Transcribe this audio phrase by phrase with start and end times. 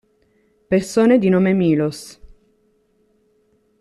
[0.67, 2.19] Persone di nome Miloš